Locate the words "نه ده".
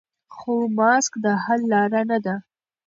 2.09-2.35